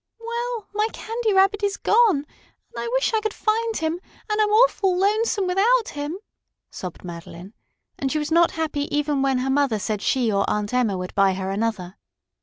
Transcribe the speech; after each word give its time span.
"Well, 0.19 0.67
my 0.73 0.87
Candy 0.93 1.31
Rabbit 1.31 1.61
is 1.61 1.77
gone, 1.77 2.25
and 2.25 2.25
I 2.75 2.87
wish 2.87 3.13
I 3.13 3.19
could 3.21 3.35
find 3.35 3.77
him, 3.77 3.99
and 4.31 4.41
I'm 4.41 4.49
awful 4.49 4.97
lonesome 4.97 5.45
without 5.45 5.89
him," 5.89 6.17
sobbed 6.71 7.03
Madeline, 7.03 7.53
and 7.99 8.11
she 8.11 8.17
was 8.17 8.31
not 8.31 8.49
happy 8.53 8.85
even 8.89 9.21
when 9.21 9.37
her 9.37 9.51
mother 9.51 9.77
said 9.77 10.01
she 10.01 10.31
or 10.31 10.43
Aunt 10.49 10.73
Emma 10.73 10.97
would 10.97 11.13
buy 11.13 11.35
her 11.35 11.51
another. 11.51 11.97